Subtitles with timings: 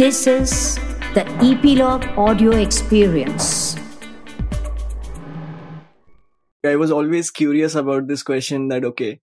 [0.00, 0.76] This is
[1.12, 3.76] the EpLog Audio Experience.
[6.64, 9.20] I was always curious about this question that, okay,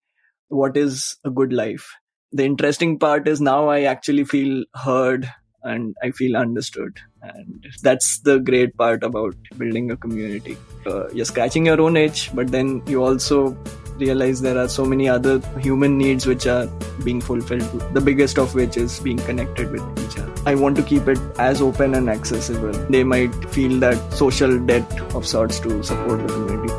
[0.49, 1.95] what is a good life?
[2.31, 5.27] The interesting part is now I actually feel heard
[5.63, 6.99] and I feel understood.
[7.35, 10.57] And that's the great part about building a community.
[10.85, 13.57] Uh, you're scratching your own itch, but then you also
[13.97, 16.67] realize there are so many other human needs which are
[17.03, 20.31] being fulfilled, the biggest of which is being connected with each other.
[20.45, 22.71] I want to keep it as open and accessible.
[22.89, 26.73] They might feel that social debt of sorts to support the community.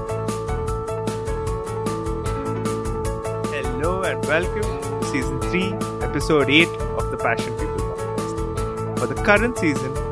[3.57, 5.73] Hello and welcome to season 3,
[6.09, 8.99] episode 8 of the Passion People podcast.
[8.99, 10.08] For the current season,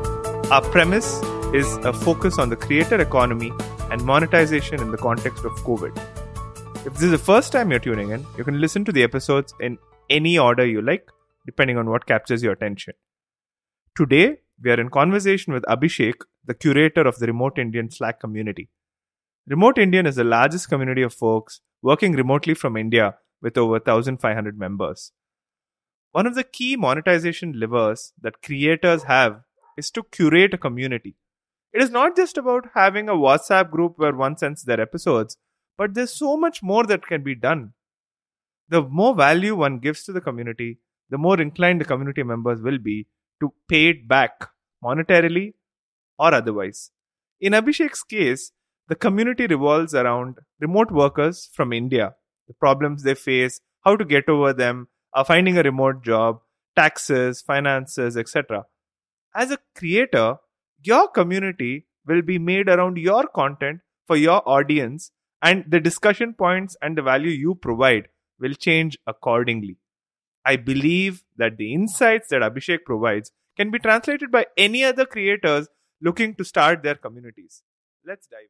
[0.49, 1.21] our premise
[1.53, 3.51] is a focus on the creator economy
[3.91, 5.93] and monetization in the context of COVID.
[6.85, 9.53] If this is the first time you're tuning in, you can listen to the episodes
[9.59, 9.77] in
[10.09, 11.09] any order you like,
[11.45, 12.93] depending on what captures your attention.
[13.97, 16.13] Today, we are in conversation with Abhishek,
[16.45, 18.69] the curator of the Remote Indian Slack community.
[19.47, 24.57] Remote Indian is the largest community of folks working remotely from India with over 1,500
[24.57, 25.11] members.
[26.13, 29.41] One of the key monetization levers that creators have
[29.77, 31.15] is to curate a community.
[31.73, 35.37] It is not just about having a WhatsApp group where one sends their episodes,
[35.77, 37.73] but there's so much more that can be done.
[38.69, 42.79] The more value one gives to the community, the more inclined the community members will
[42.79, 43.07] be
[43.39, 44.49] to pay it back
[44.83, 45.53] monetarily
[46.17, 46.91] or otherwise.
[47.39, 48.51] In Abhishek's case,
[48.87, 52.15] the community revolves around remote workers from India,
[52.47, 56.39] the problems they face, how to get over them, uh, finding a remote job,
[56.75, 58.65] taxes, finances, etc.
[59.35, 60.37] As a creator,
[60.83, 65.11] your community will be made around your content for your audience
[65.41, 68.07] and the discussion points and the value you provide
[68.39, 69.77] will change accordingly.
[70.45, 75.67] I believe that the insights that Abhishek provides can be translated by any other creators
[76.01, 77.63] looking to start their communities.
[78.05, 78.47] Let's dive in.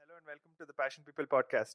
[0.00, 1.74] Hello and welcome to the Passion People podcast.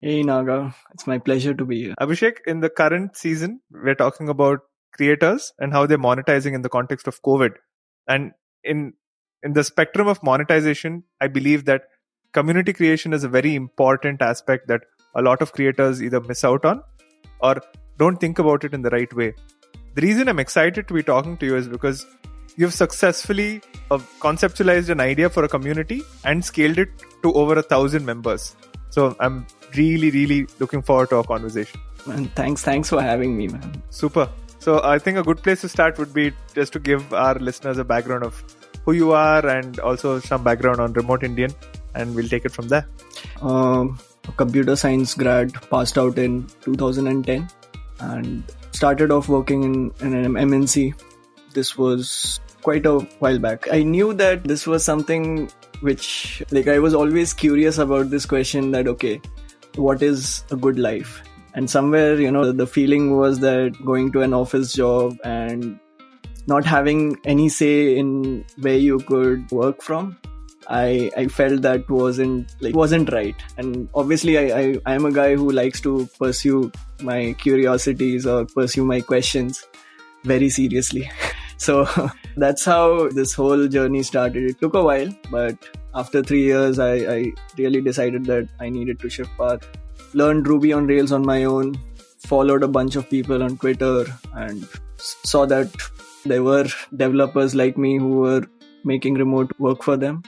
[0.00, 1.94] Hey Naga, it's my pleasure to be here.
[2.00, 4.60] Abhishek, in the current season, we're talking about
[4.96, 7.54] creators and how they're monetizing in the context of COVID.
[8.08, 8.32] And
[8.64, 8.94] in
[9.42, 11.88] in the spectrum of monetization, I believe that
[12.32, 14.82] community creation is a very important aspect that
[15.14, 16.82] a lot of creators either miss out on
[17.40, 17.60] or
[17.98, 19.34] don't think about it in the right way.
[19.94, 22.04] The reason I'm excited to be talking to you is because
[22.56, 26.88] you've successfully uh, conceptualized an idea for a community and scaled it
[27.22, 28.56] to over a thousand members.
[28.90, 29.46] So I'm
[29.76, 31.80] really, really looking forward to our conversation.
[32.06, 33.82] Man, thanks, thanks for having me, man.
[33.90, 34.28] Super.
[34.66, 37.78] So I think a good place to start would be just to give our listeners
[37.78, 38.42] a background of
[38.84, 41.54] who you are and also some background on Remote Indian
[41.94, 42.88] and we'll take it from there.
[43.42, 44.00] Um,
[44.36, 47.48] computer science grad, passed out in 2010,
[48.00, 51.00] and started off working in, in an MNC.
[51.54, 53.72] This was quite a while back.
[53.72, 58.72] I knew that this was something which, like, I was always curious about this question
[58.72, 59.20] that, okay,
[59.76, 61.22] what is a good life?
[61.56, 65.80] And somewhere, you know, the feeling was that going to an office job and
[66.46, 70.16] not having any say in where you could work from
[70.68, 73.36] I I felt that wasn't like wasn't right.
[73.56, 76.72] And obviously, I I am a guy who likes to pursue
[77.02, 79.64] my curiosities or pursue my questions
[80.24, 81.10] very seriously.
[81.56, 81.86] so
[82.36, 84.50] that's how this whole journey started.
[84.50, 85.56] It took a while, but
[85.94, 89.68] after three years, I I really decided that I needed to shift path.
[90.20, 91.74] Learned Ruby on Rails on my own.
[92.26, 94.04] Followed a bunch of people on Twitter
[94.34, 94.66] and
[94.96, 95.70] saw that
[96.24, 96.66] there were
[97.04, 98.44] developers like me who were
[98.84, 100.22] making remote work for them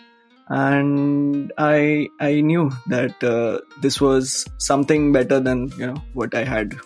[0.48, 6.44] and I I knew that uh, this was something better than you know what I
[6.44, 6.76] had.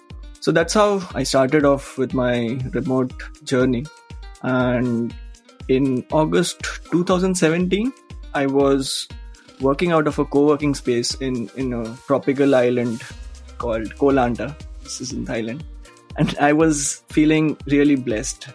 [0.41, 3.13] So that's how I started off with my remote
[3.45, 3.87] journey.
[4.43, 5.15] And
[5.69, 7.93] in August 2017,
[8.35, 9.07] I was
[9.63, 13.03] working out of a co-working space in in a tropical island
[13.59, 14.49] called Koh Lanta.
[14.83, 15.63] This is in Thailand,
[16.17, 18.49] and I was feeling really blessed.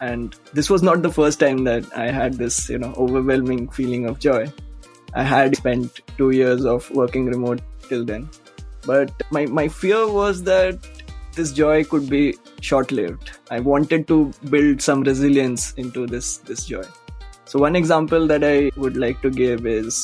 [0.00, 4.06] And this was not the first time that i had this you know overwhelming feeling
[4.10, 4.52] of joy.
[5.14, 8.28] I had spent 2 years of working remote till then.
[8.86, 10.90] But my my fear was that
[11.34, 12.22] this joy could be
[12.68, 14.16] short lived i wanted to
[14.54, 16.84] build some resilience into this this joy.
[17.50, 20.00] So one example that i would like to give is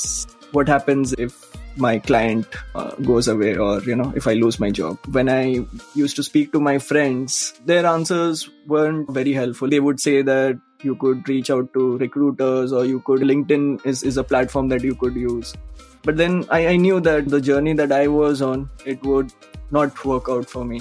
[0.52, 4.70] what happens if my client uh, goes away or you know if i lose my
[4.70, 4.98] job?
[5.10, 5.64] When i
[5.94, 9.68] used to speak to my friends their answers weren't very helpful.
[9.68, 14.02] They would say that you could reach out to recruiters or you could linkedin is,
[14.02, 15.54] is a platform that you could use.
[16.02, 19.32] But then I, I knew that the journey that i was on it would
[19.70, 20.80] not work out for me.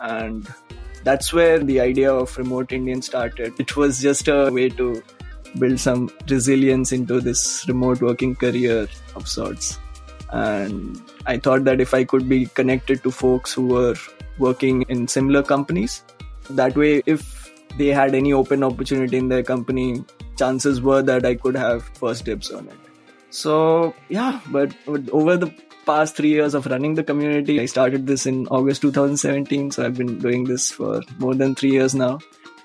[0.00, 0.48] And
[1.04, 3.58] that's where the idea of remote Indian started.
[3.58, 5.02] It was just a way to
[5.58, 9.78] build some resilience into this remote working career of sorts.
[10.30, 13.94] And I thought that if I could be connected to folks who were
[14.38, 16.02] working in similar companies,
[16.50, 20.04] that way, if they had any open opportunity in their company,
[20.38, 22.76] chances were that I could have first dibs on it.
[23.30, 25.54] So, yeah, but over the
[25.86, 29.70] past three years of running the community, I started this in August 2017.
[29.70, 32.20] So, I've been doing this for more than three years now.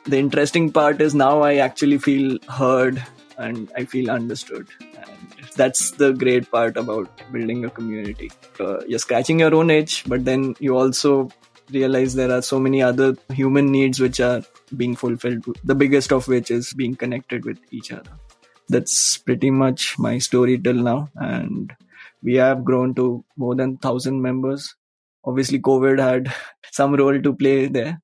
[0.08, 3.04] The interesting part is now I actually feel heard
[3.38, 4.68] and I feel understood.
[4.80, 5.18] And
[5.56, 8.32] that's the great part about building a community.
[8.60, 11.30] Uh, you're scratching your own itch, but then you also
[11.72, 14.42] realize there are so many other human needs which are
[14.76, 18.12] being fulfilled, the biggest of which is being connected with each other.
[18.70, 21.10] That's pretty much my story till now.
[21.16, 21.76] And
[22.24, 24.76] we have grown to more than 1,000 members.
[25.26, 26.34] Obviously, COVID had
[26.72, 28.02] some role to play there.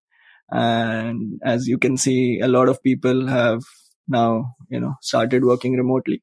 [0.53, 3.63] And as you can see, a lot of people have
[4.07, 6.21] now, you know, started working remotely.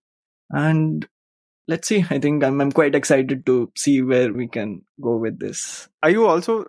[0.50, 1.08] And
[1.66, 2.04] let's see.
[2.10, 5.88] I think I'm, I'm quite excited to see where we can go with this.
[6.04, 6.66] Are you also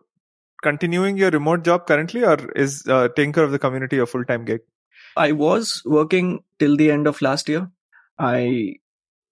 [0.63, 4.25] continuing your remote job currently, or is uh, taking care of the community a full
[4.25, 4.61] time gig?
[5.15, 7.69] I was working till the end of last year.
[8.17, 8.75] I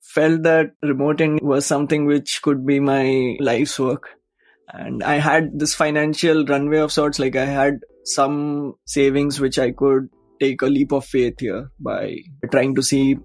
[0.01, 4.09] felt that remoting was something which could be my life's work.
[4.71, 9.71] And I had this financial runway of sorts, like I had some savings which I
[9.71, 10.09] could
[10.39, 12.17] take a leap of faith here by
[12.51, 13.17] trying to see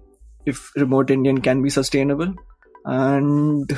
[0.45, 2.33] if remote Indian can be sustainable.
[2.83, 3.71] And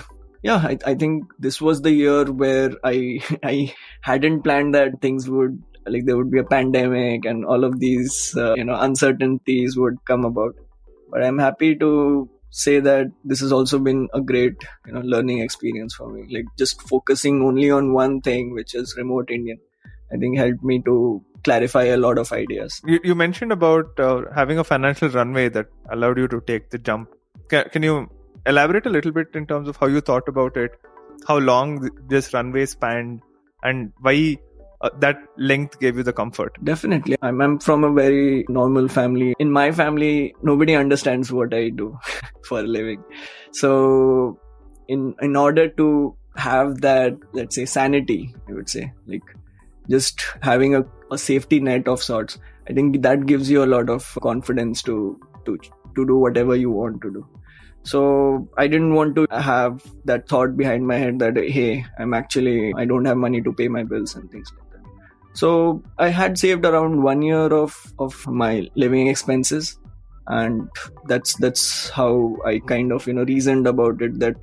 [0.43, 5.29] yeah, I, I think this was the year where I I hadn't planned that things
[5.29, 9.77] would like there would be a pandemic and all of these uh, you know uncertainties
[9.77, 10.55] would come about.
[11.09, 14.55] But I'm happy to say that this has also been a great
[14.85, 16.27] you know learning experience for me.
[16.29, 19.59] Like just focusing only on one thing, which is remote Indian,
[20.11, 22.81] I think helped me to clarify a lot of ideas.
[22.85, 26.77] You, you mentioned about uh, having a financial runway that allowed you to take the
[26.77, 27.09] jump.
[27.49, 28.09] Can, can you
[28.45, 30.71] elaborate a little bit in terms of how you thought about it,
[31.27, 33.21] how long this runway spanned,
[33.63, 34.37] and why
[34.81, 36.57] uh, that length gave you the comfort?
[36.63, 37.17] Definitely.
[37.21, 39.35] I'm, I'm from a very normal family.
[39.39, 41.97] In my family, nobody understands what I do
[42.45, 43.03] for a living.
[43.51, 44.39] So,
[44.87, 49.23] in in order to have that, let's say, sanity, I would say, like
[49.89, 52.39] just having a, a safety net of sorts,
[52.69, 55.57] I think that gives you a lot of confidence to to
[55.95, 57.27] to do whatever you want to do.
[57.83, 62.73] So I didn't want to have that thought behind my head that hey, I'm actually
[62.75, 64.89] I don't have money to pay my bills and things like that.
[65.33, 69.79] So I had saved around one year of of my living expenses,
[70.27, 70.69] and
[71.05, 74.35] that's that's how I kind of you know reasoned about it that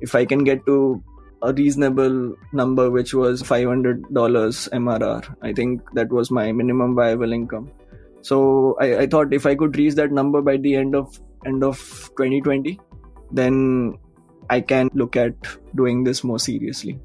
[0.00, 1.02] if I can get to
[1.44, 7.70] a reasonable number, which was $500 MRR, I think that was my minimum viable income.
[8.22, 11.62] So I, I thought if I could reach that number by the end of end
[11.62, 11.78] of
[12.16, 12.80] 2020
[13.30, 13.98] then
[14.48, 15.34] i can look at
[15.74, 16.98] doing this more seriously.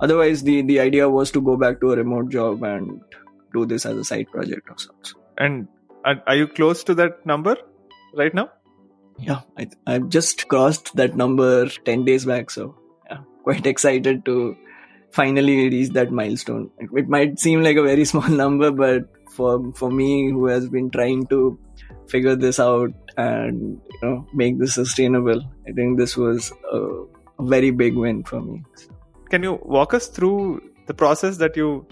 [0.00, 3.00] Otherwise the the idea was to go back to a remote job and
[3.52, 5.14] do this as a side project of sorts.
[5.36, 5.68] And
[6.04, 7.56] are you close to that number
[8.14, 8.50] right now?
[9.18, 12.74] Yeah I, i've just crossed that number 10 days back so
[13.42, 14.56] quite excited to
[15.10, 19.90] finally reach that milestone it might seem like a very small number but for for
[19.90, 21.58] me who has been trying to
[22.08, 25.42] figure this out and you know make this sustainable.
[25.68, 28.62] I think this was a, a very big win for me.
[29.30, 31.86] Can you walk us through the process that you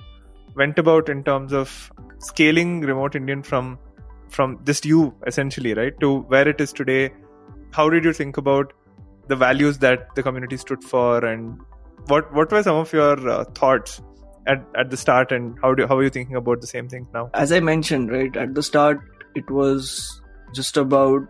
[0.57, 3.79] went about in terms of scaling remote Indian from
[4.29, 7.11] from just you essentially, right, to where it is today?
[7.73, 8.73] How did you think about
[9.31, 11.59] the values that the community stood for, and
[12.07, 14.01] what what were some of your uh, thoughts
[14.47, 17.09] at, at the start, and how do how are you thinking about the same things
[17.15, 17.31] now?
[17.35, 19.01] As I mentioned, right at the start,
[19.35, 20.21] it was
[20.55, 21.29] just about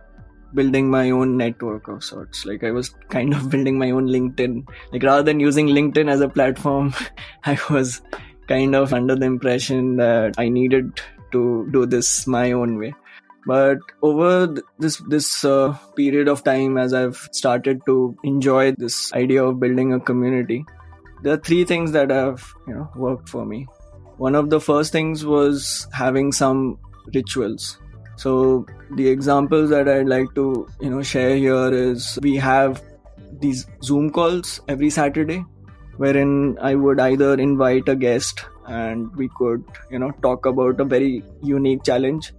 [0.54, 2.44] building my own network of sorts.
[2.44, 4.66] Like I was kind of building my own LinkedIn.
[4.92, 6.94] Like rather than using LinkedIn as a platform,
[7.44, 8.02] I was
[8.48, 11.00] kind of under the impression that I needed
[11.32, 12.94] to do this my own way.
[13.46, 19.44] But over this this uh, period of time, as I've started to enjoy this idea
[19.44, 20.64] of building a community,
[21.22, 23.66] there are three things that have you know worked for me.
[24.18, 26.78] One of the first things was having some
[27.14, 27.78] rituals
[28.20, 28.66] so
[28.96, 32.82] the examples that I'd like to you know share here is we have
[33.44, 35.38] these Zoom calls every Saturday,
[35.96, 40.84] wherein I would either invite a guest and we could you know talk about a
[40.84, 42.34] very unique challenge.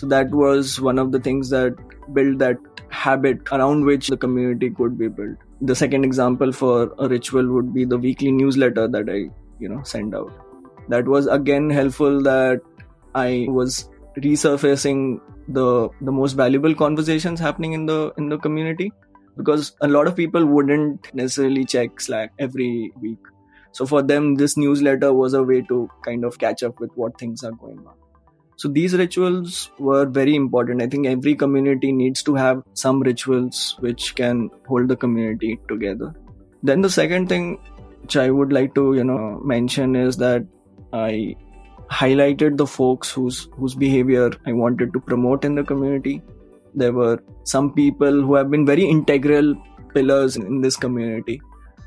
[0.00, 1.74] So that was one of the things that
[2.14, 2.56] built that
[2.88, 5.36] habit around which the community could be built.
[5.60, 9.18] The second example for a ritual would be the weekly newsletter that I
[9.58, 10.32] you know send out
[10.88, 12.62] that was again helpful that
[13.14, 18.90] I was resurfacing the the most valuable conversations happening in the in the community
[19.36, 23.18] because a lot of people wouldn't necessarily check Slack every week.
[23.72, 27.18] So for them, this newsletter was a way to kind of catch up with what
[27.18, 27.99] things are going on.
[28.60, 30.82] So these rituals were very important.
[30.82, 36.14] I think every community needs to have some rituals which can hold the community together.
[36.62, 37.58] Then the second thing
[38.02, 40.44] which I would like to, you know, mention is that
[40.92, 41.36] I
[41.90, 46.20] highlighted the folks whose whose behavior I wanted to promote in the community.
[46.74, 49.54] There were some people who have been very integral
[49.94, 51.40] pillars in this community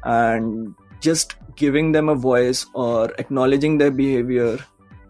[0.04, 4.58] and just giving them a voice or acknowledging their behavior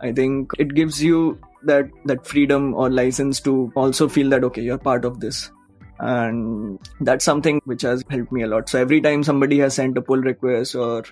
[0.01, 1.19] i think it gives you
[1.65, 5.51] that that freedom or license to also feel that okay you're part of this.
[5.99, 8.67] And that's something which has helped me a lot.
[8.67, 11.03] So every time somebody has sent a pull request or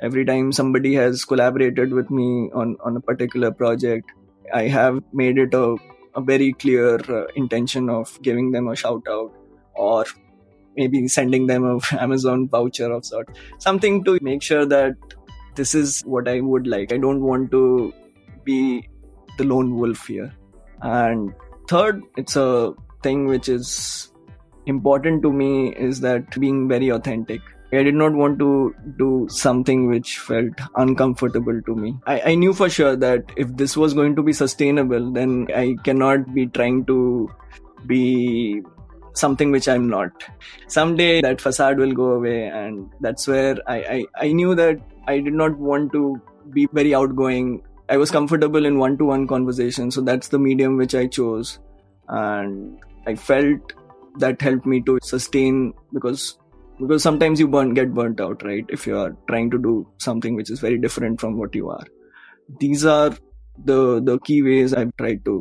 [0.00, 4.12] every time somebody has collaborated with me on on a particular project
[4.54, 5.76] i have made it a,
[6.14, 9.32] a very clear uh, intention of giving them a shout out
[9.74, 10.04] or
[10.76, 13.28] maybe sending them a amazon voucher of sort.
[13.58, 14.94] Something to make sure that
[15.56, 16.92] this is what i would like.
[16.92, 17.92] I don't want to
[18.44, 18.88] be
[19.40, 20.32] the lone wolf here
[20.82, 21.34] and
[21.72, 22.50] third it's a
[23.06, 24.12] thing which is
[24.66, 25.52] important to me
[25.88, 27.40] is that being very authentic
[27.72, 31.96] I did not want to do something which felt uncomfortable to me.
[32.04, 35.76] I, I knew for sure that if this was going to be sustainable, then I
[35.84, 37.30] cannot be trying to
[37.86, 38.62] be
[39.14, 40.10] something which I'm not.
[40.66, 45.20] Someday that facade will go away, and that's where I, I, I knew that I
[45.20, 46.20] did not want to
[46.50, 47.62] be very outgoing.
[47.90, 51.58] I was comfortable in one to one conversation, so that's the medium which I chose.
[52.08, 53.72] And I felt
[54.18, 56.38] that helped me to sustain because
[56.78, 58.64] because sometimes you burn get burnt out right?
[58.68, 61.84] If you are trying to do something which is very different from what you are.
[62.60, 63.10] These are
[63.64, 65.34] the the key ways i've tried to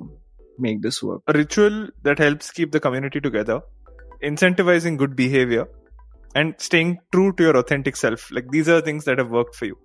[0.57, 1.21] make this work.
[1.27, 3.61] A ritual that helps keep the community together
[4.23, 5.67] incentivizing good behavior
[6.35, 8.29] and staying true to your authentic self.
[8.31, 9.77] Like these are things that have worked for you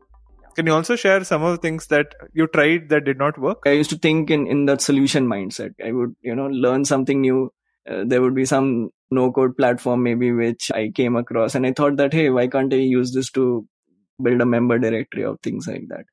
[0.54, 3.62] can you also share some of the things that you tried that did not work?
[3.66, 5.74] I used to think in in that solution mindset.
[5.84, 7.52] I would you know learn something new.
[7.88, 11.72] Uh, there would be some no code platform maybe which I came across and I
[11.72, 13.66] thought that hey why can't I use this to
[14.22, 16.04] build a member directory or things like that?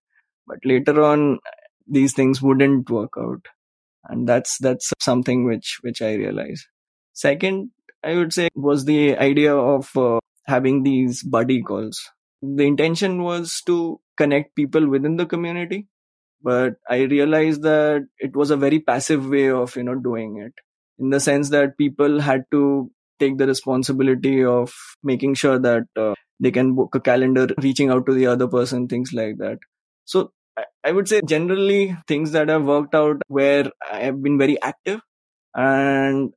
[0.48, 1.40] But later on
[1.88, 3.46] these things wouldn't work out.
[4.06, 6.66] And that's that's something which which I realized.
[7.14, 7.72] Second
[8.04, 12.02] I would say was the idea of uh, having these buddy calls.
[12.42, 15.88] The intention was to connect people within the community
[16.42, 20.54] but I realized that it was a very passive way of you know doing it
[21.00, 24.74] in the sense that people had to take the responsibility of
[25.04, 28.88] making sure that uh, they can book a calendar, reaching out to the other person,
[28.88, 29.60] things like that.
[30.06, 30.32] So
[30.84, 35.02] I would say generally things that have worked out where I have been very active
[35.56, 36.34] and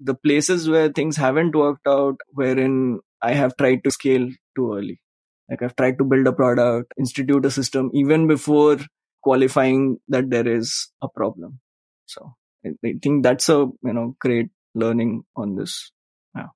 [0.00, 5.00] the places where things haven't worked out wherein I have tried to scale too early.
[5.48, 8.78] Like I've tried to build a product, institute a system even before
[9.22, 11.60] qualifying that there is a problem.
[12.06, 12.34] So
[12.66, 12.70] I
[13.02, 15.92] think that's a you know great learning on this.
[16.34, 16.48] Yeah.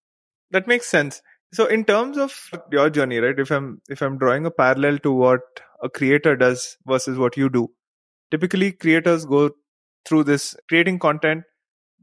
[0.50, 1.22] That makes sense.
[1.52, 3.38] So in terms of your journey, right?
[3.38, 5.40] If I'm if I'm drawing a parallel to what
[5.82, 7.70] a creator does versus what you do,
[8.30, 9.50] typically creators go
[10.04, 11.44] through this creating content,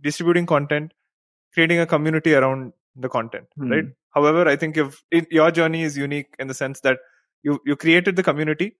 [0.01, 0.93] distributing content,
[1.53, 3.69] creating a community around the content, mm.
[3.69, 3.85] right?
[4.13, 6.99] However, I think if your journey is unique in the sense that
[7.43, 8.75] you you created the community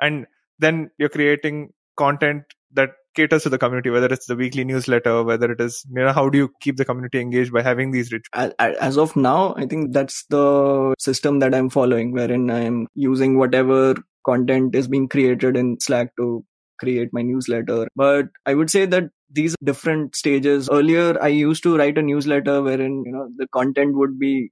[0.00, 0.26] and
[0.58, 5.50] then you're creating content that caters to the community whether it's the weekly newsletter whether
[5.50, 8.52] it is you know how do you keep the community engaged by having these rituals
[8.58, 13.96] as of now i think that's the system that i'm following wherein i'm using whatever
[14.24, 16.44] content is being created in slack to
[16.80, 17.88] create my newsletter.
[17.96, 20.68] But i would say that these different stages.
[20.70, 24.50] Earlier i used to write a newsletter wherein you know the content would be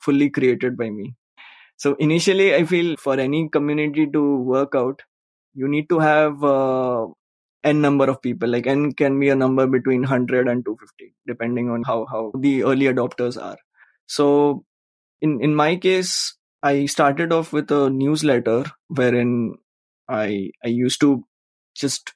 [0.00, 1.14] fully created by me.
[1.76, 5.02] So initially i feel for any community to work out
[5.54, 7.06] you need to have uh,
[7.64, 8.48] n number of people.
[8.48, 12.64] Like n can be a number between 100 and 250 depending on how how the
[12.64, 13.58] early adopters are.
[14.06, 14.64] So
[15.20, 19.54] in in my case i started off with a newsletter wherein
[20.08, 21.10] i i used to
[21.80, 22.14] just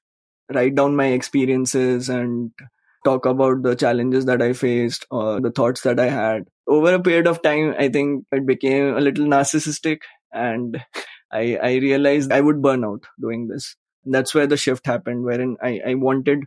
[0.55, 2.53] write down my experiences and
[3.05, 6.45] talk about the challenges that i faced or the thoughts that i had.
[6.67, 9.99] Over a period of time i think it became a little narcissistic
[10.33, 10.83] and
[11.33, 13.77] i i realized i would burn out doing this.
[14.05, 16.41] That's where the shift happened wherein I, I wanted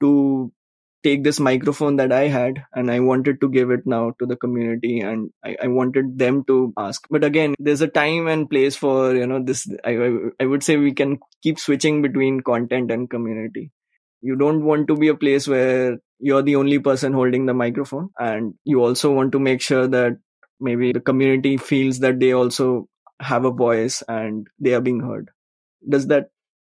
[0.00, 0.52] to
[1.02, 4.36] take this microphone that I had and I wanted to give it now to the
[4.36, 7.04] community and I, I wanted them to ask.
[7.10, 10.62] But again, there's a time and place for, you know, this, I, I, I would
[10.62, 13.72] say we can keep switching between content and community.
[14.20, 18.10] You don't want to be a place where you're the only person holding the microphone
[18.18, 20.18] and you also want to make sure that
[20.60, 22.88] maybe the community feels that they also
[23.20, 25.30] have a voice and they are being heard.
[25.88, 26.30] Does that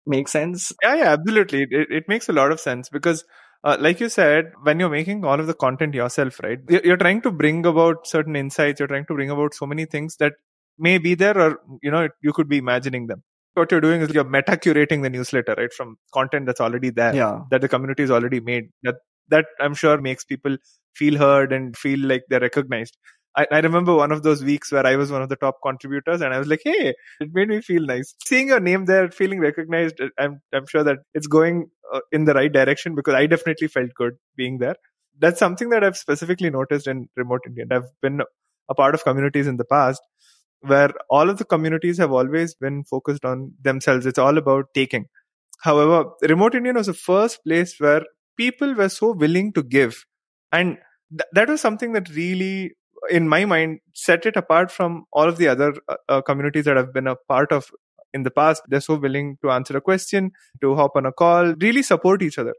[0.05, 0.73] make sense?
[0.83, 1.63] Yeah, yeah, absolutely.
[1.63, 3.23] It, it makes a lot of sense because
[3.63, 7.21] uh, like you said, when you're making all of the content yourself, right, you're trying
[7.21, 10.33] to bring about certain insights, you're trying to bring about so many things that
[10.77, 13.23] may be there or, you know, you could be imagining them.
[13.55, 17.15] What you're doing is you're meta curating the newsletter, right, from content that's already there,
[17.15, 17.41] yeah.
[17.49, 18.69] that the community has already made.
[18.83, 18.95] That
[19.29, 20.57] that I'm sure makes people
[20.95, 22.97] feel heard and feel like they're recognized.
[23.35, 26.21] I, I, remember one of those weeks where I was one of the top contributors
[26.21, 28.15] and I was like, hey, it made me feel nice.
[28.25, 32.33] Seeing your name there, feeling recognized, I'm, I'm sure that it's going uh, in the
[32.33, 34.75] right direction because I definitely felt good being there.
[35.19, 37.65] That's something that I've specifically noticed in Remote India.
[37.71, 38.21] I've been
[38.69, 40.01] a part of communities in the past
[40.61, 44.05] where all of the communities have always been focused on themselves.
[44.05, 45.05] It's all about taking.
[45.59, 48.03] However, Remote Indian was the first place where
[48.37, 50.05] people were so willing to give.
[50.51, 50.77] And
[51.09, 52.73] th- that was something that really
[53.09, 56.77] in my mind, set it apart from all of the other uh, uh, communities that
[56.77, 57.71] I've been a part of
[58.13, 58.63] in the past.
[58.67, 62.37] They're so willing to answer a question, to hop on a call, really support each
[62.37, 62.53] other.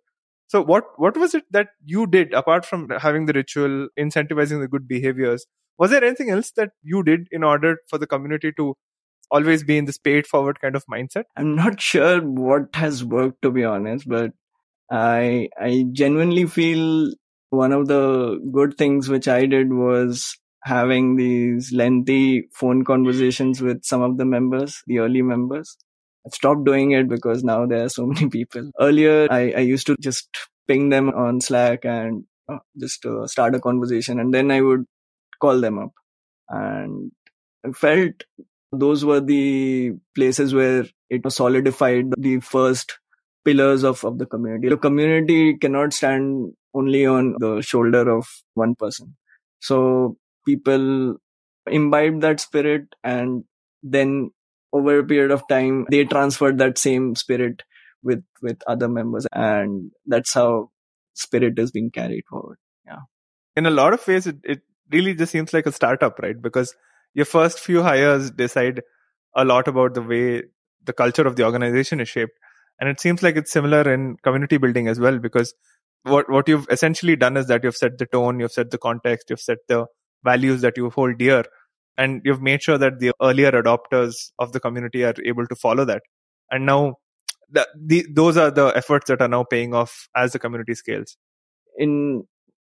[0.49, 4.69] So what what was it that you did apart from having the ritual, incentivizing the
[4.69, 5.47] good behaviors?
[5.79, 8.75] Was there anything else that you did in order for the community to
[9.31, 11.25] always be in this paid forward kind of mindset?
[11.37, 14.33] I'm not sure what has worked to be honest, but
[14.91, 17.13] I I genuinely feel
[17.51, 23.85] one of the good things which I did was having these lengthy phone conversations with
[23.85, 25.77] some of the members, the early members.
[26.27, 28.71] I stopped doing it because now there are so many people.
[28.81, 30.29] Earlier, I, I used to just
[30.67, 34.85] ping them on Slack and uh, just uh, start a conversation and then I would
[35.41, 35.93] call them up.
[36.49, 37.13] And
[37.65, 38.25] I felt
[38.73, 42.99] those were the places where it was solidified the first
[43.49, 44.69] pillars of, of the community.
[44.69, 49.17] The community cannot stand only on the shoulder of one person.
[49.61, 51.17] So people
[51.67, 53.45] imbibe that spirit and
[53.83, 54.31] then
[54.73, 57.63] over a period of time they transferred that same spirit
[58.03, 60.71] with with other members and that's how
[61.15, 63.01] spirit is being carried forward yeah
[63.57, 66.75] in a lot of ways it, it really just seems like a startup right because
[67.15, 68.83] your first few hires decide
[69.37, 70.43] a lot about the way
[70.85, 72.39] the culture of the organization is shaped
[72.81, 75.55] and it seems like it's similar in community building as well because
[76.05, 79.31] what what you've essentially done is that you've set the tone, you've set the context,
[79.31, 79.87] you've set the
[80.25, 81.45] values that you hold dear,
[81.97, 85.85] and you've made sure that the earlier adopters of the community are able to follow
[85.85, 86.03] that.
[86.51, 86.97] And now,
[87.51, 91.17] the, the those are the efforts that are now paying off as the community scales.
[91.77, 92.25] In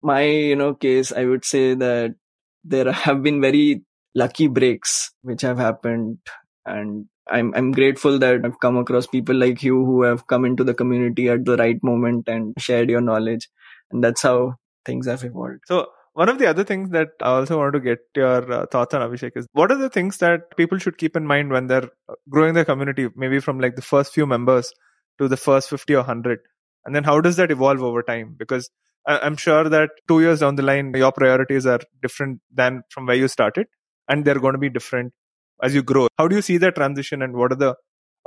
[0.02, 2.14] my you know case, I would say that
[2.62, 3.82] there have been very
[4.14, 6.18] lucky breaks which have happened
[6.64, 10.64] and I'm I'm grateful that I've come across people like you who have come into
[10.64, 13.48] the community at the right moment and shared your knowledge,
[13.90, 15.60] and that's how things have evolved.
[15.66, 18.94] So one of the other things that I also want to get your uh, thoughts
[18.94, 21.88] on Abhishek is what are the things that people should keep in mind when they're
[22.28, 24.72] growing their community, maybe from like the first few members
[25.18, 26.38] to the first 50 or 100?
[26.84, 28.36] And then how does that evolve over time?
[28.38, 28.70] Because
[29.06, 33.16] I'm sure that two years down the line, your priorities are different than from where
[33.16, 33.66] you started,
[34.08, 35.12] and they're going to be different
[35.62, 36.08] as you grow.
[36.18, 37.74] How do you see that transition and what are the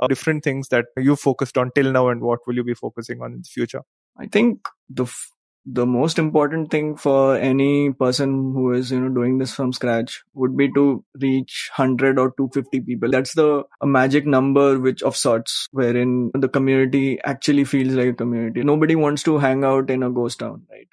[0.00, 3.20] uh, different things that you focused on till now and what will you be focusing
[3.22, 3.82] on in the future?
[4.16, 5.30] I think the f-
[5.70, 10.22] the most important thing for any person who is you know doing this from scratch
[10.32, 15.68] would be to reach 100 or 250 people that's the magic number which of sorts
[15.72, 20.10] wherein the community actually feels like a community nobody wants to hang out in a
[20.10, 20.88] ghost town right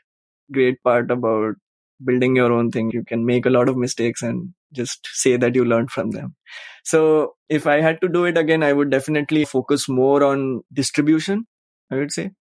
[0.51, 1.55] great part about
[2.03, 5.55] building your own thing you can make a lot of mistakes and just say that
[5.55, 6.35] you learned from them.
[6.83, 11.47] So if I had to do it again, I would definitely focus more on distribution.
[11.91, 12.31] I would say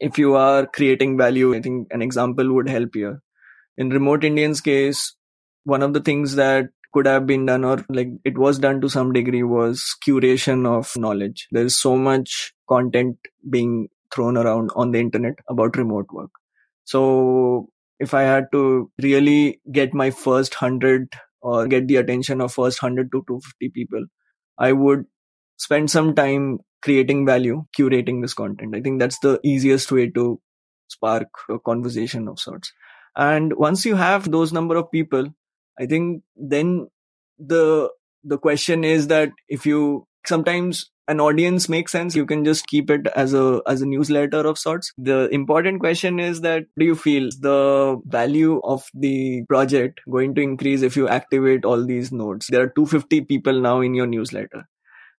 [0.00, 3.22] if you are creating value, I think an example would help here.
[3.76, 5.14] In remote Indians case,
[5.64, 8.88] one of the things that could have been done or like it was done to
[8.88, 11.46] some degree was curation of knowledge.
[11.50, 13.16] There's so much content
[13.48, 16.30] being thrown around on the internet about remote work.
[16.84, 21.08] So if I had to really get my first hundred
[21.42, 24.04] or get the attention of first 100 to 250 people,
[24.58, 25.04] I would
[25.56, 28.74] spend some time creating value, curating this content.
[28.74, 30.40] I think that's the easiest way to
[30.88, 32.72] spark a conversation of sorts.
[33.16, 35.26] And once you have those number of people,
[35.78, 36.88] I think then
[37.38, 37.90] the
[38.24, 42.90] the question is that if you sometimes an audience makes sense you can just keep
[42.90, 44.92] it as a as a newsletter of sorts.
[44.96, 50.40] The important question is that do you feel the value of the project going to
[50.40, 52.46] increase if you activate all these nodes?
[52.48, 54.68] There are 250 people now in your newsletter.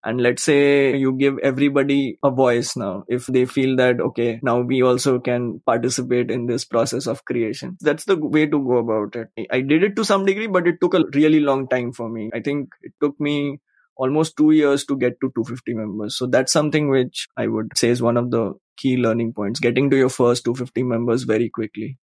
[0.06, 4.60] And let's say you give everybody a voice now if they feel that okay now
[4.60, 7.78] we also can participate in this process of creation.
[7.80, 9.30] That's the way to go about it.
[9.50, 12.32] I did it to some degree but it took a really long time for me.
[12.34, 13.60] I think it took me
[13.96, 16.18] almost two years to get to 250 members.
[16.18, 19.90] So that's something which I would say is one of the key learning points, getting
[19.90, 21.98] to your first 250 members very quickly.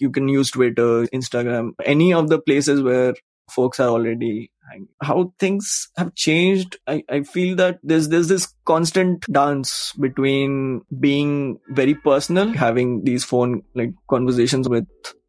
[0.00, 3.14] You can use Twitter, Instagram, any of the places where
[3.50, 4.88] folks are already hanging.
[5.02, 11.58] How things have changed, I, I feel that there's there's this constant dance between being
[11.68, 14.86] very personal, having these phone like conversations with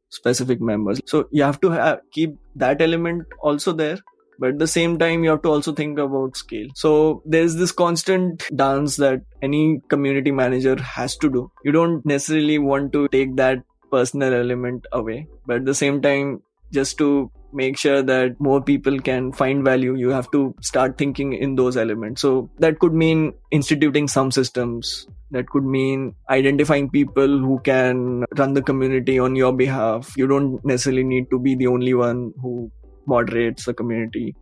[0.10, 1.02] specific members.
[1.08, 3.98] So you have to have, keep that element also there
[4.40, 6.68] but at the same time you have to also think about scale.
[6.76, 11.52] So there's this constant dance that any community manager has to do.
[11.64, 15.28] You don't necessarily want to take that personal element away.
[15.46, 16.42] But at the same time
[16.72, 21.34] just to make sure that more people can find value you have to start thinking
[21.34, 22.22] in those elements.
[22.22, 25.08] So that could mean instituting some systems.
[25.32, 30.14] That could mean identifying people who can run the community on your behalf.
[30.18, 32.72] You don't necessarily need to be the only one who
[33.06, 34.36] moderates the community.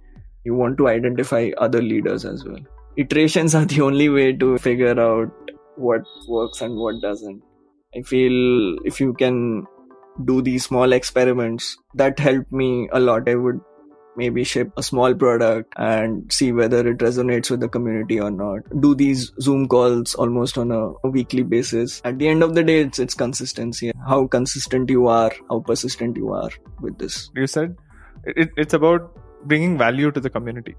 [0.43, 2.60] You want to identify other leaders as well.
[2.97, 5.32] Iterations are the only way to figure out
[5.76, 7.41] what works and what doesn't.
[7.95, 9.65] I feel if you can
[10.26, 13.28] do these small experiments, that helped me a lot.
[13.28, 13.62] I would
[14.15, 18.60] maybe ship a small product and see whether it resonates with the community or not
[18.82, 22.82] do these zoom calls almost on a, weekly basis at the end of the day
[22.82, 27.76] it's it's consistency how consistent you are how persistent you are with this you said
[28.25, 29.12] it, it's about
[29.45, 30.75] bringing value to the community.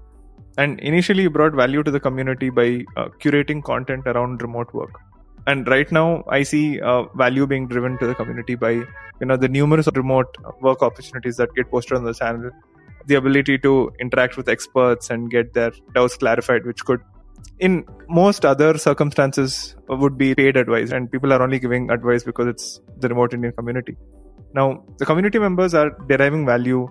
[0.57, 4.99] And initially you brought value to the community by uh, curating content around remote work.
[5.45, 9.35] And right now i see uh, value being driven to the community by you know
[9.35, 12.51] the numerous remote work opportunities that get posted on the channel.
[13.07, 17.01] The ability to interact with experts and get their doubts clarified which could
[17.59, 20.91] in most other circumstances would be paid advice.
[20.91, 23.97] And people are only giving advice because it's the remote indian community.
[24.53, 26.87] Now the community members are deriving value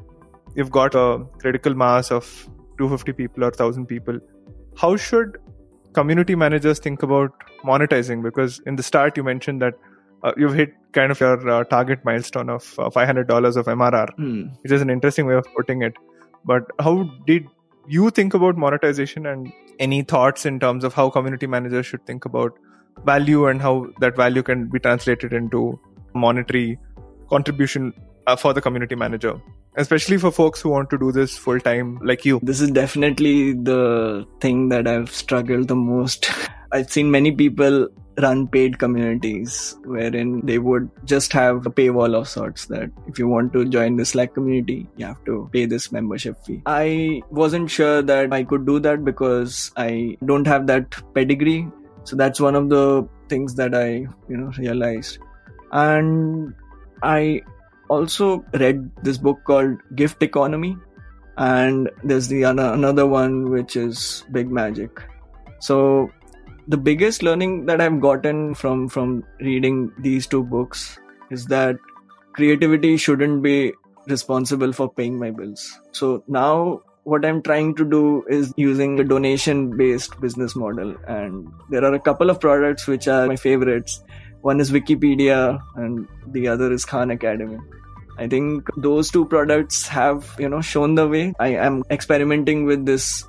[0.55, 2.25] you've got a critical mass of
[2.79, 4.19] 250 people or 1000 people
[4.77, 5.39] how should
[5.93, 7.33] community managers think about
[7.65, 8.23] monetizing?
[8.23, 9.75] Because in the start you mentioned that
[10.23, 14.63] uh, you've hit kind of your uh, target milestone of uh, $500 of mrr mm.
[14.63, 15.95] which is an interesting way of putting it.
[16.45, 17.47] But how did
[17.89, 22.25] you think about monetization and any thoughts in terms of how community managers should think
[22.25, 22.53] about
[23.05, 25.81] value and how that value can be translated into
[26.15, 26.79] monetary
[27.29, 27.93] contribution
[28.27, 29.41] uh, for the community manager
[29.77, 32.41] especially for folks who want to do this full time like you.
[32.43, 36.31] This is definitely the thing that i've struggled the most.
[36.73, 42.29] I've seen many people run paid communities wherein they would just have a paywall of
[42.29, 45.93] sorts that if you want to join the slack community you have to pay this
[45.93, 46.63] membership fee.
[46.67, 51.69] I wasn't sure that i could do that because i don't have that pedigree.
[52.05, 53.89] So that's one of the things that i
[54.29, 55.19] you know realized.
[55.73, 56.55] And
[57.03, 57.43] i
[57.93, 60.77] also read this book called Gift Economy,
[61.37, 65.05] and there's the another one which is Big Magic.
[65.61, 65.79] So
[66.69, 70.99] the biggest learning that I've gotten from from reading these two books
[71.31, 71.77] is that
[72.39, 73.57] creativity shouldn't be
[74.07, 75.67] responsible for paying my bills.
[75.93, 80.95] So now what I'm trying to do is using a donation based business model.
[81.07, 84.03] And there are a couple of products which are my favorites.
[84.43, 87.59] One is Wikipedia and the other is Khan Academy.
[88.19, 91.35] I think those two products have, you know, shown the way.
[91.41, 93.25] I am experimenting with this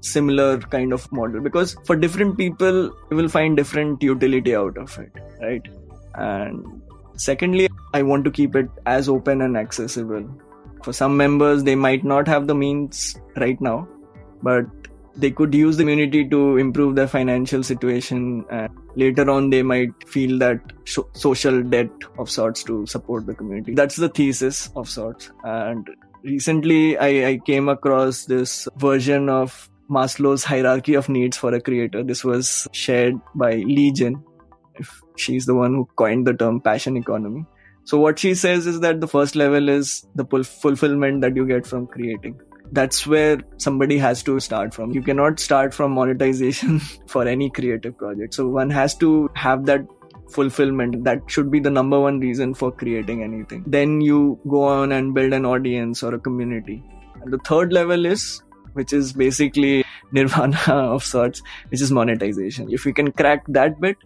[0.00, 4.98] similar kind of model because for different people, you will find different utility out of
[4.98, 5.66] it, right?
[6.14, 6.82] And
[7.16, 10.28] secondly, I want to keep it as open and accessible.
[10.82, 13.86] For some members, they might not have the means right now,
[14.42, 14.64] but
[15.16, 19.90] they could use the community to improve their financial situation and later on they might
[20.08, 20.60] feel that
[21.14, 23.74] social debt of sorts to support the community.
[23.74, 25.30] That's the thesis of sorts.
[25.44, 25.88] And
[26.22, 32.02] recently I, I came across this version of maslow's hierarchy of needs for a creator.
[32.02, 34.22] This was shared by Li Jin
[34.76, 37.44] if she's the one who coined the term passion economy.
[37.84, 41.66] So what she says is that the first level is the fulfillment that you get
[41.66, 42.40] from creating
[42.72, 44.92] that's where somebody has to start from.
[44.92, 48.34] You cannot start from monetization for any creative project.
[48.34, 49.86] So one has to have that
[50.30, 51.04] fulfillment.
[51.04, 53.64] That should be the number one reason for creating anything.
[53.66, 56.82] Then you go on and build an audience or a community.
[57.22, 58.42] And the third level is,
[58.74, 62.70] which is basically nirvana of sorts, which is monetization.
[62.70, 63.96] If you can crack that bit,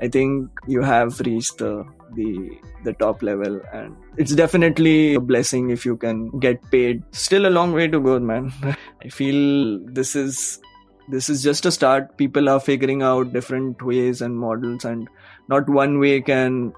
[0.00, 2.50] I think you have reached the the
[2.84, 3.60] the top level.
[3.72, 7.02] And it's definitely a blessing if you can get paid.
[7.12, 8.52] Still a long way to go man.
[9.04, 10.60] I feel this is
[11.08, 12.16] this is just a start.
[12.16, 15.08] People are figuring out different ways and models and
[15.48, 16.72] not one way can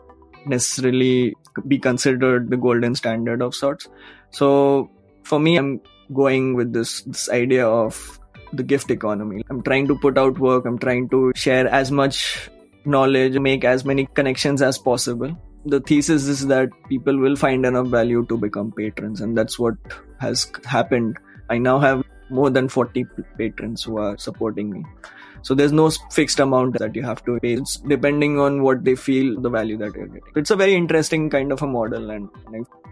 [0.47, 1.35] necessarily
[1.67, 3.89] be considered the golden standard of sorts.
[4.31, 4.91] So
[5.23, 5.81] for me i'm
[6.13, 8.19] going with this this idea of
[8.53, 9.43] the gift economy.
[9.51, 10.67] I'm trying to put out work.
[10.67, 12.51] I'm trying to share as much
[12.85, 15.37] knowledge, make as many connections as possible.
[15.67, 19.75] The thesis is that people will find enough value to become patrons, and that's what
[20.19, 21.19] has happened.
[21.51, 23.05] I now have more than 40
[23.37, 24.85] patrons who are supporting me.
[25.43, 27.55] So there's no fixed amount that you have to pay.
[27.55, 30.33] It's depending on what they feel the value that you're getting.
[30.37, 32.29] It's a very interesting kind of a model, and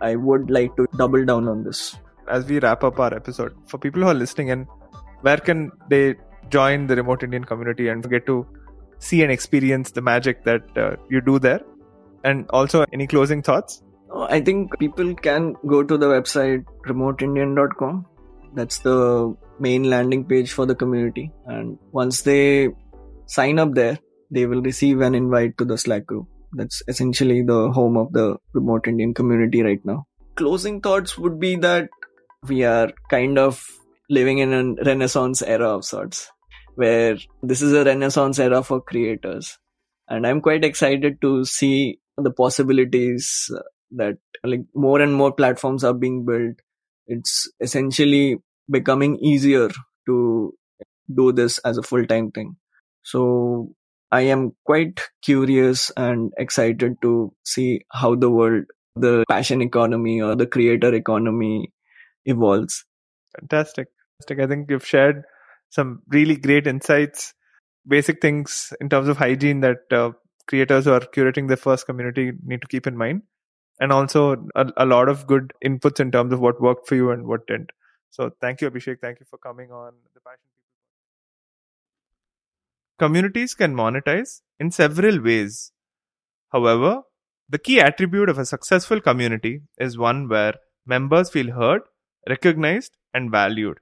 [0.01, 1.97] I would like to double down on this.
[2.29, 4.67] As we wrap up our episode, for people who are listening and
[5.23, 6.15] where can they
[6.51, 8.47] join the remote Indian community and get to
[8.99, 11.61] see and experience the magic that uh, you do there?
[12.25, 13.83] And also, any closing thoughts?
[14.11, 18.07] Oh, I think people can go to the website remoteindian.com.
[18.55, 21.31] That's the main landing page for the community.
[21.47, 22.71] And once they
[23.27, 23.99] sign up there,
[24.31, 26.27] they will receive an invite to the Slack group.
[26.53, 30.07] That's essentially the home of the remote Indian community right now.
[30.37, 31.89] Closing thoughts would be that
[32.47, 33.63] we are kind of
[34.09, 36.31] living in a renaissance era of sorts
[36.79, 39.59] where this is a renaissance era for creators.
[40.09, 43.63] And i'm quite excited to see the possibilities uh,
[44.03, 46.57] that like more and more platforms are being built.
[47.07, 48.37] It's essentially
[48.71, 49.69] becoming easier
[50.07, 50.55] to
[51.15, 52.57] do this as a full-time thing.
[53.03, 53.75] So
[54.17, 57.11] i am quite curious and excited to
[57.45, 58.65] see how the world
[59.07, 61.73] the passion economy or the creator economy
[62.25, 62.85] evolves.
[63.39, 63.89] Fantastic.
[64.31, 65.25] I think you've shared
[65.71, 67.35] some really great insights,
[67.87, 70.13] basic things in terms of hygiene that uh,
[70.47, 73.23] creators who are curating their first community need to keep in mind,
[73.81, 77.11] and also a, a, lot of good inputs in terms of what worked for you
[77.11, 77.71] and what didn't.
[78.11, 79.01] So, thank you, Abhishek.
[79.01, 80.65] Thank you for coming on the Passion People.
[82.99, 85.73] Communities can monetize in several ways.
[86.51, 87.03] However,
[87.49, 90.55] the key attribute of a successful community is one where
[90.87, 91.83] members feel heard,
[92.29, 93.79] recognized, and valued.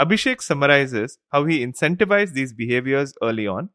[0.00, 3.70] Abhishek summarizes how he incentivized these behaviors early on,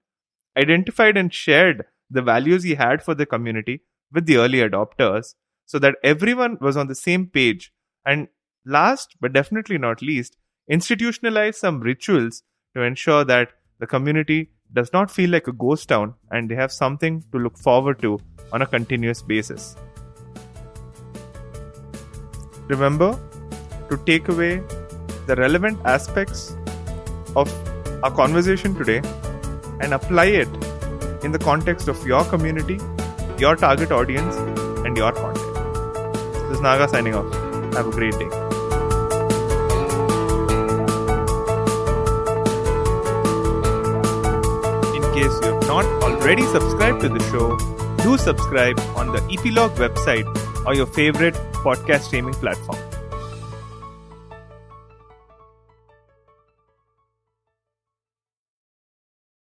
[0.57, 5.77] identified and shared the values he had for the community with the early adopters so
[5.79, 7.71] that everyone was on the same page,
[8.05, 8.27] and
[8.65, 10.37] last but definitely not least,
[10.69, 12.43] institutionalized some rituals
[12.75, 13.49] to ensure that
[13.79, 17.57] the community does not feel like a ghost town and they have something to look
[17.57, 18.19] forward to
[18.51, 19.75] on a continuous basis.
[22.67, 23.17] Remember
[23.89, 24.61] to take away
[25.27, 26.55] the relevant aspects
[27.35, 27.51] of
[28.01, 29.01] our conversation today
[29.81, 30.47] and apply it
[31.23, 32.79] in the context of your community,
[33.37, 34.37] your target audience,
[34.85, 35.53] and your content.
[36.33, 37.33] This is Naga signing off.
[37.73, 38.29] Have a great day.
[44.95, 47.57] In case you have not already subscribed to the show,
[48.03, 51.35] do subscribe on the EpLog website or your favorite
[51.65, 52.86] podcast streaming platform.